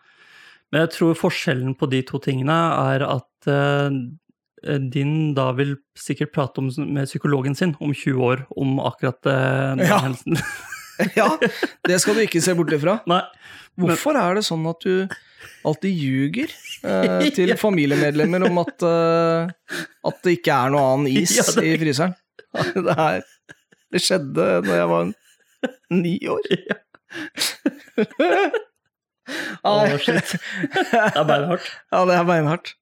[0.69, 0.75] Ja.
[0.77, 2.53] Men jeg tror forskjellen på de to tingene
[2.93, 8.43] er at eh, din da vil sikkert prate om, med psykologen sin om 20 år
[8.59, 9.99] om akkurat eh, den Ja.
[10.05, 10.37] hendelsen.
[11.17, 11.29] ja,
[11.87, 12.99] det skal du ikke se bort ifra.
[13.09, 13.23] Nei.
[13.79, 15.07] Hvorfor er det sånn at du
[15.65, 16.51] alltid ljuger
[16.85, 19.77] eh, til familiemedlemmer om at, eh,
[20.11, 22.17] at det ikke er noe annen is Ja, det- i fryseren?
[22.59, 23.23] Det, her,
[23.93, 25.11] det skjedde da jeg var
[25.95, 26.45] ni år.
[29.63, 29.97] Å, Nei.
[30.05, 30.35] shit.
[30.75, 31.71] Det er beinhardt.
[31.93, 32.75] Ja, det er beinhardt.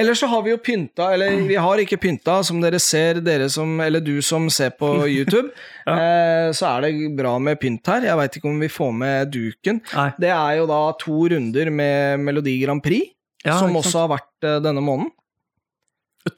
[0.00, 3.48] Ellers så har vi jo pynta, eller vi har ikke pynta, som dere ser, dere
[3.50, 5.50] som, eller du som ser på YouTube.
[5.90, 8.06] eh, så er det bra med pynt her.
[8.06, 9.82] Jeg veit ikke om vi får med duken.
[9.96, 10.08] Nei.
[10.22, 13.10] Det er jo da to runder med Melodi Grand Prix,
[13.42, 15.10] Ja, som også har vært eh, denne måneden.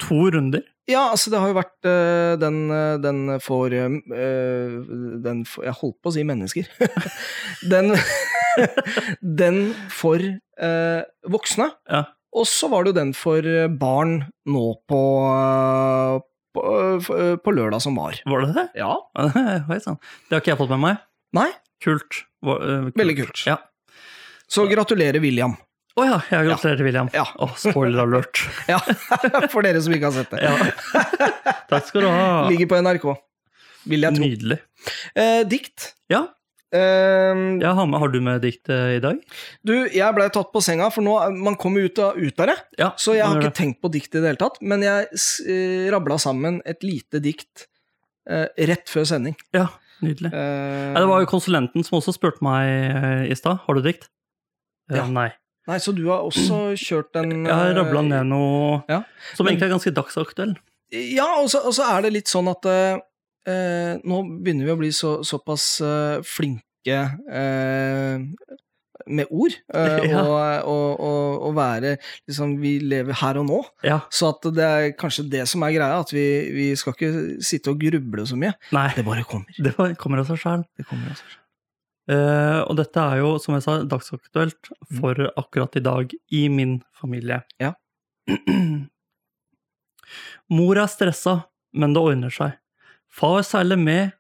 [0.01, 0.63] To runder?
[0.89, 3.85] Ja, altså det har jo vært eh, den, eh, den for eh,
[4.17, 4.77] eh,
[5.23, 6.67] den for, Jeg holdt på å si mennesker.
[7.75, 7.93] den,
[9.43, 9.63] den
[9.93, 11.71] for eh, voksne.
[11.91, 12.05] Ja.
[12.33, 15.01] Og så var det jo den for eh, barn nå på,
[15.33, 16.15] eh,
[16.57, 16.63] på,
[17.17, 18.17] øh, på lørdag som var.
[18.29, 18.67] Var det det?
[18.81, 18.95] Ja.
[19.73, 19.99] Oi sann.
[20.29, 21.03] Det har ikke jeg fått med meg.
[21.37, 21.51] Nei,
[21.83, 22.23] Kult.
[22.47, 23.43] Eh, Veldig kult.
[23.49, 23.57] Ja.
[24.51, 25.57] så gratulerer, William.
[25.99, 27.09] Å ja, jeg gratulerer, William.
[27.13, 27.25] Ja.
[27.43, 28.41] Oh, spoiler alert.
[28.71, 28.79] Ja,
[29.53, 30.41] For dere som ikke har sett det.
[30.47, 31.57] Ja.
[31.69, 32.29] Takk skal du ha.
[32.49, 33.07] Ligger på NRK.
[33.93, 34.23] Vil jeg tro.
[34.25, 34.59] Nydelig.
[35.19, 35.91] Eh, dikt.
[36.13, 36.23] Ja,
[36.73, 39.19] Eh, ja, har, har du med dikt uh, i dag?
[39.67, 42.57] du, jeg blei tatt på senga, for nå man kommer ut av, ut av det.
[42.81, 43.59] Ja, Så jeg har ikke det.
[43.61, 44.57] tenkt på dikt i det hele tatt.
[44.65, 47.67] Men jeg s- eh, rabla sammen et lite dikt
[48.31, 49.37] uh, rett før sending.
[49.53, 49.67] Ja,
[50.01, 50.33] nydelig.
[50.33, 53.61] Uh, ja, det var jo konsulenten som også spurte meg i stad.
[53.67, 54.09] Har du dikt?
[54.93, 55.05] Ja.
[55.07, 55.29] Nei.
[55.69, 59.05] Nei, så du har også kjørt en Jeg har rabla ned noe ja.
[59.37, 60.57] som Men- egentlig er ganske dagsaktuell.
[60.93, 62.67] Ja, og så, og så er det litt sånn at
[63.47, 66.99] eh, eh, nå begynner vi å bli så, såpass eh, flinke
[67.31, 68.23] eh,
[69.07, 69.55] med ord.
[69.75, 70.23] eh, Ja.
[70.23, 71.97] og, og, og, og være
[72.29, 73.61] liksom Vi lever her og nå.
[73.87, 74.01] Ja.
[74.15, 77.71] Så at det er kanskje det som er greia, at vi, vi skal ikke sitte
[77.75, 78.55] og gruble så mye.
[78.75, 79.51] Nei, Det bare kommer.
[79.59, 80.67] det bare kommer av seg sjøl.
[80.79, 81.39] Det kommer altså.
[82.69, 87.43] og dette er jo, som jeg sa, dagsaktuelt for akkurat i dag i min familie.
[87.63, 87.73] Ja.
[90.53, 91.39] mor er stressa,
[91.73, 92.59] men det ordner seg.
[93.13, 94.15] Far seiler med,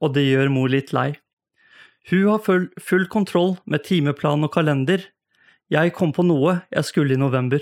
[0.00, 1.18] og det gjør mor litt lei.
[2.08, 5.02] Hun har full, full kontroll med timeplan og kalender.
[5.68, 7.60] Jeg kom på noe jeg skulle i november.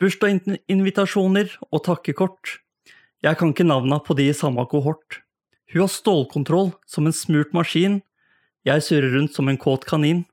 [0.00, 2.58] Bursdagsinvitasjoner og takkekort.
[3.24, 5.22] Jeg kan ikke navna på de i samme kohort.
[5.72, 8.00] Hun har stålkontroll som en smurt maskin.
[8.68, 10.26] Jeg surrer rundt som en kåt kanin.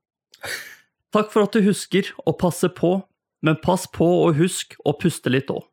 [1.16, 2.98] Takk for at du husker å passe på,
[3.44, 5.64] men pass på og husk å puste litt òg.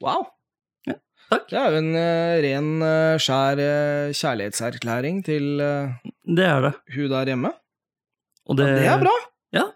[0.00, 0.30] Wow.
[1.28, 1.44] Takk.
[1.50, 6.72] Det er jo en uh, ren, uh, skjær uh, kjærlighetserklæring til Det er det.
[6.94, 7.50] hun der hjemme.
[8.48, 9.12] Og det, Det er bra.
[9.52, 9.66] Ja.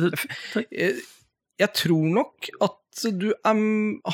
[0.00, 0.12] Det,
[0.54, 0.70] takk.
[0.72, 0.94] Jeg,
[1.60, 3.60] Jeg tror nok at du er,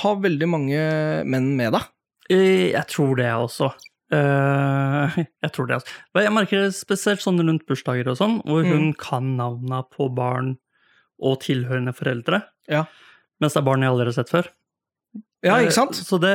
[0.02, 0.80] har veldig mange
[1.28, 1.86] menn med deg.
[2.30, 3.70] Jeg tror det, jeg også.
[4.10, 5.94] Jeg tror det, altså.
[6.18, 8.70] Jeg merker det spesielt sånn rundt bursdager og sånn, hvor Mm.
[8.74, 10.56] hun kan navna på barn
[11.22, 12.42] og tilhørende foreldre.
[12.68, 12.84] Ja.
[13.40, 14.48] Mens det er barn jeg aldri har sett før.
[15.40, 15.96] Ja, Eh, ikke sant?
[15.96, 16.30] Så det,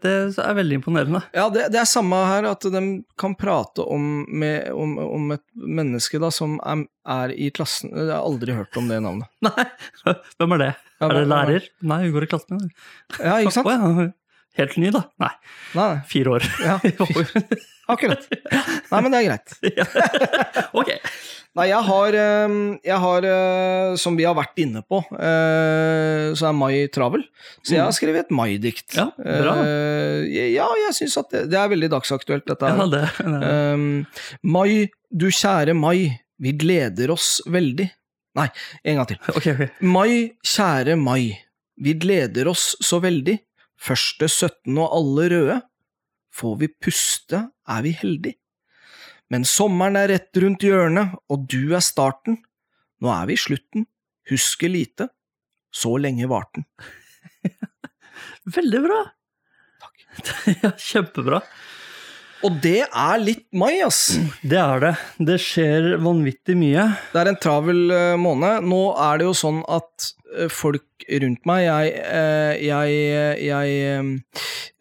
[0.00, 1.20] det er veldig imponerende.
[1.36, 2.80] Ja, det, det er samme her, at de
[3.20, 8.08] kan prate om, med, om, om et menneske da, som er, er i klassen Jeg
[8.08, 9.28] har aldri hørt om det navnet.
[9.44, 9.66] Nei,
[10.40, 10.70] hvem er det?
[10.98, 11.68] Ja, er det lærer?
[11.92, 12.72] Nei, hun går i klassen min.
[13.20, 14.16] Ja, ikke sant?
[14.58, 15.04] Helt ny, da?
[15.22, 15.34] Nei,
[15.76, 16.48] Nei, fire år.
[16.64, 16.78] ja,
[17.88, 18.24] akkurat.
[18.92, 19.54] Nei, men det er greit.
[20.80, 20.92] ok.
[21.58, 26.50] Nei, jeg har, eh, jeg har eh, som vi har vært inne på, eh, så
[26.50, 27.24] er mai travel.
[27.62, 28.94] Så jeg har skrevet et mai-dikt.
[28.98, 29.56] Ja, bra.
[30.28, 32.84] Ja, jeg syns at det, det er veldig dagsaktuelt, dette her.
[32.84, 33.52] Ja, det, det.
[33.74, 33.88] Um,
[34.54, 37.88] mai, du kjære mai, vi gleder oss veldig.
[38.38, 38.48] Nei,
[38.84, 39.20] en gang til.
[39.38, 39.82] Ok, ok.
[39.82, 41.32] Mai, kjære mai,
[41.80, 43.38] vi gleder oss så veldig.
[43.78, 45.58] Første 17 og alle røde.
[46.38, 48.38] Får vi puste, er vi heldige.
[49.28, 52.38] Men sommeren er rett rundt hjørnet, og du er starten.
[53.02, 53.86] Nå er vi i slutten,
[54.30, 55.10] husker lite.
[55.74, 56.68] Så lenge varte den.
[58.58, 59.02] Veldig bra.
[59.82, 60.06] Takk.
[60.62, 61.42] ja, kjempebra.
[62.46, 64.14] Og det er litt mai, ass.
[64.46, 64.92] Det er det.
[65.26, 66.86] Det skjer vanvittig mye.
[67.10, 68.68] Det er en travel eh, måned.
[68.70, 74.77] Nå er det jo sånn at eh, folk rundt meg Jeg, eh, jeg, jeg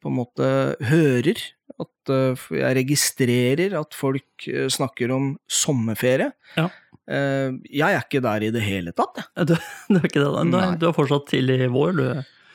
[0.00, 0.48] på en måte
[0.88, 1.40] hører
[1.78, 6.30] at eh, Jeg registrerer at folk eh, snakker om sommerferie.
[6.56, 6.68] Ja.
[7.08, 9.20] Eh, Jeg er ikke der i det hele tatt.
[9.36, 9.46] jeg.
[9.50, 9.54] Du,
[9.92, 10.64] du er ikke det, da?
[10.80, 12.04] Du, er- fortsatt tidlig vår, du.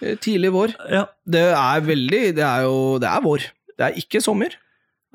[0.04, 0.74] Eh, Tidlig vår.
[0.92, 1.06] Ja.
[1.24, 3.46] Det er veldig Det er jo Det er vår.
[3.78, 4.52] Det er ikke sommer.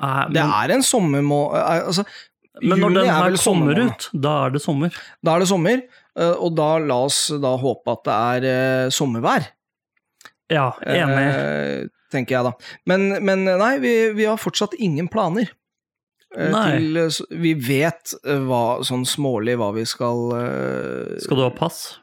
[0.00, 1.42] Nei, Det er en sommermå...
[1.58, 2.04] Altså,
[2.62, 4.94] men når den er her kommer ut, da er det sommer.
[5.22, 5.82] Da er det sommer,
[6.18, 9.46] eh, og da la oss da håpe at det er eh, sommervær.
[10.48, 11.28] Ja, enig.
[11.28, 12.52] Eh, tenker jeg da.
[12.88, 15.50] Men, men nei, vi, vi har fortsatt ingen planer.
[16.36, 16.52] Eh.
[16.52, 21.52] Til, eh, vi vet eh, hva, sånn smålig hva vi skal eh, Skal du ha
[21.56, 21.98] pass?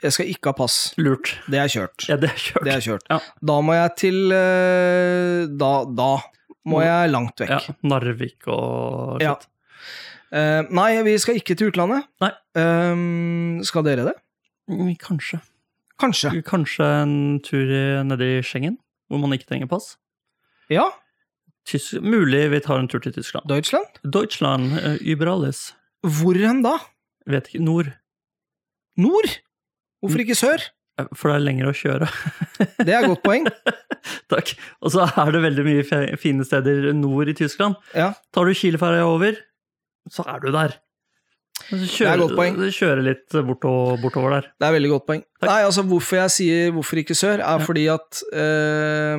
[0.00, 0.76] Jeg skal ikke ha pass.
[1.00, 1.34] Lurt.
[1.52, 2.06] Det er kjørt.
[2.08, 2.64] Ja, det er kjørt.
[2.64, 3.06] Det er kjørt.
[3.12, 3.18] Ja.
[3.52, 6.10] Da må jeg til eh, Da, da
[6.70, 7.52] må jeg langt vekk.
[7.52, 9.34] Ja, Narvik og Ja.
[9.36, 9.48] shit.
[10.30, 12.04] Eh, nei, vi skal ikke til utlandet.
[12.22, 12.30] Nei.
[12.54, 14.12] Um, skal dere det?
[14.70, 15.40] Mm, Kanskje.
[16.00, 16.32] Kanskje.
[16.46, 17.70] Kanskje en tur
[18.08, 18.78] nede i Schengen,
[19.10, 19.94] hvor man ikke trenger pass?
[20.72, 20.86] Ja.
[21.68, 23.46] Tysk, mulig vi tar en tur til Tyskland.
[23.50, 24.00] Deutschland?
[24.04, 25.74] Deutschland, uh, Überalles.
[26.06, 26.78] Hvor hen da?
[27.28, 27.62] Vet ikke.
[27.64, 27.90] Nord.
[28.96, 29.36] Nord?
[30.00, 30.62] Hvorfor ikke sør?
[30.98, 32.08] Eh, For det er lenger å kjøre.
[32.86, 33.46] Det er et godt poeng.
[34.32, 34.54] Takk.
[34.80, 37.76] Og så er det veldig mye fine steder nord i Tyskland.
[37.96, 38.12] Ja.
[38.32, 39.36] Tar du Kielferja over,
[40.10, 40.78] så er du der.
[41.68, 42.72] Så Det er godt.
[42.74, 44.48] Kjøre, litt borto, bortover der.
[44.58, 45.22] Det er veldig godt poeng.
[45.40, 45.48] Takk.
[45.50, 47.64] Nei, altså Hvorfor jeg sier hvorfor ikke sør, er Ja.
[47.64, 49.16] fordi at eh,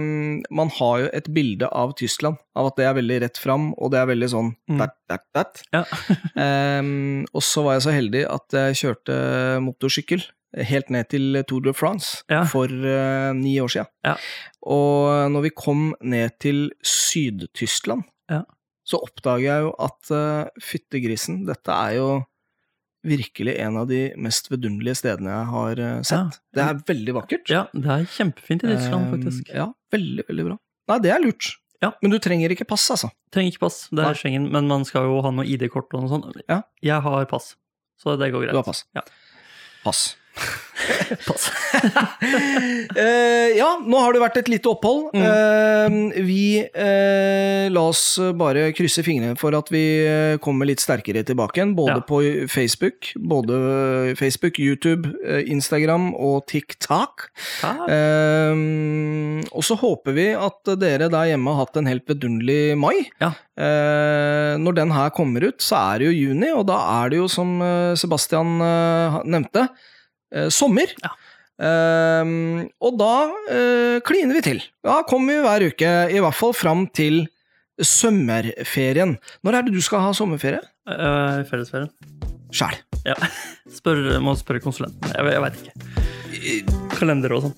[0.51, 3.91] man har jo et bilde av Tyskland, av at det er veldig rett fram, og
[3.93, 4.77] det er veldig sånn Mm.
[4.79, 5.63] that, that, that.
[5.73, 5.83] Ja.
[6.79, 9.17] um, og så var jeg så heldig at jeg kjørte
[9.63, 10.23] motorsykkel
[10.67, 12.43] helt ned til Tour de France Ja.
[12.43, 13.87] for uh, ni år siden.
[14.03, 14.15] Ja.
[14.67, 18.03] Og når vi kom ned til Syd-Tyskland,
[18.91, 22.07] så oppdager jeg jo at uh, fyttegrisen, dette er jo
[23.07, 26.37] virkelig en av de mest vidunderlige stedene jeg har eh, sett.
[26.37, 26.57] Ja.
[26.57, 27.49] Det er veldig vakkert.
[27.53, 29.49] Ja, det er kjempefint i Tyskland, Em, faktisk.
[29.55, 30.57] Ja, veldig, veldig bra.
[30.91, 31.49] Nei, det er lurt.
[31.81, 31.91] Ja.
[32.03, 33.09] Men du trenger ikke pass, altså.
[33.33, 34.11] Trenger ikke pass, det Nei.
[34.13, 36.41] er Schengen, men man skal jo ha noe ID-kort og noe sånt.
[36.45, 36.61] Ja.
[36.85, 37.55] Jeg har pass,
[37.97, 38.53] så det går greit.
[38.53, 38.83] Du har pass.
[38.93, 39.01] Ja.
[39.81, 40.03] Pass.
[41.27, 41.51] Pass.
[42.97, 45.11] uh, ja, nå har det vært et lite opphold.
[45.13, 45.21] Mm.
[45.25, 48.03] Uh, vi uh, La oss
[48.37, 49.83] bare krysse fingrene for at vi
[50.43, 51.75] kommer litt sterkere tilbake igjen.
[51.77, 52.05] Både Ja.
[52.07, 55.11] på Facebook, både Facebook, YouTube,
[55.45, 57.27] Instagram og TikTok.
[59.51, 62.95] Og så håper vi at dere der hjemme har hatt en helt vidunderlig mai.
[63.21, 63.31] Ja.
[64.61, 67.27] Når den her kommer ut, så er det jo juni, og da er det jo,
[67.31, 67.59] som
[67.99, 68.57] Sebastian
[69.27, 69.67] nevnte,
[70.53, 70.93] sommer.
[71.03, 71.11] Ja.
[71.61, 74.61] Um, og da uh, kliner vi til.
[74.85, 77.25] Da kommer vi hver uke, i hvert fall fram til
[77.77, 79.17] sommerferien.
[79.45, 80.61] Når er det du skal ha sommerferie?
[80.89, 81.91] Uh, fellesferien.
[82.51, 82.79] Sjæl.
[83.05, 83.17] Ja.
[83.77, 85.13] Spør, må spørre konsulenten.
[85.13, 86.89] Jeg, jeg veit ikke.
[86.97, 87.55] Kalender og sånn.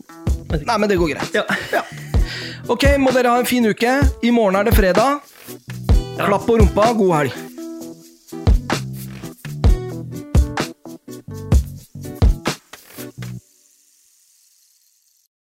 [0.68, 1.40] Nei, men det går greit.
[1.40, 1.86] Ja.
[2.72, 3.96] Ok, må dere ha en fin uke.
[4.24, 5.24] I morgen er det fredag.
[6.20, 7.53] Klapp på rumpa, god helg.